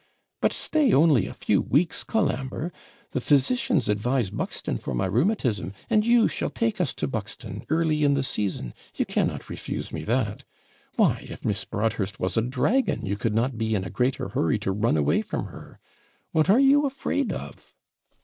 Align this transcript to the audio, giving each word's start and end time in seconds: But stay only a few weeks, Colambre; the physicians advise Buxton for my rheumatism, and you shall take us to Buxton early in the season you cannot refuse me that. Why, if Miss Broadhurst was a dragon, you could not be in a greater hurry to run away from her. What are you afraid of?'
But 0.41 0.51
stay 0.51 0.91
only 0.93 1.27
a 1.27 1.33
few 1.35 1.61
weeks, 1.61 2.03
Colambre; 2.03 2.71
the 3.11 3.21
physicians 3.21 3.87
advise 3.87 4.31
Buxton 4.31 4.79
for 4.79 4.95
my 4.95 5.05
rheumatism, 5.05 5.73
and 5.91 6.03
you 6.03 6.27
shall 6.27 6.49
take 6.49 6.81
us 6.81 6.91
to 6.95 7.07
Buxton 7.07 7.65
early 7.69 8.03
in 8.03 8.15
the 8.15 8.23
season 8.23 8.73
you 8.95 9.05
cannot 9.05 9.47
refuse 9.47 9.93
me 9.93 10.03
that. 10.05 10.43
Why, 10.95 11.27
if 11.29 11.45
Miss 11.45 11.65
Broadhurst 11.65 12.19
was 12.19 12.35
a 12.35 12.41
dragon, 12.41 13.05
you 13.05 13.15
could 13.15 13.35
not 13.35 13.59
be 13.59 13.75
in 13.75 13.83
a 13.83 13.91
greater 13.91 14.29
hurry 14.29 14.57
to 14.57 14.71
run 14.71 14.97
away 14.97 15.21
from 15.21 15.45
her. 15.49 15.79
What 16.31 16.49
are 16.49 16.59
you 16.59 16.87
afraid 16.87 17.31
of?' 17.31 17.75